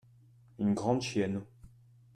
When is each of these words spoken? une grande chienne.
une 0.57 0.73
grande 0.73 1.03
chienne. 1.03 1.43